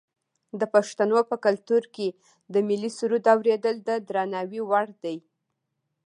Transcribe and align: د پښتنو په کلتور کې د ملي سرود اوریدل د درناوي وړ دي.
د 0.59 0.61
پښتنو 0.73 1.19
په 1.29 1.35
کلتور 1.45 1.83
کې 1.95 2.07
د 2.53 2.55
ملي 2.67 2.91
سرود 2.97 3.25
اوریدل 3.33 3.75
د 3.87 3.89
درناوي 4.07 4.61
وړ 4.69 4.87
دي. 5.03 5.17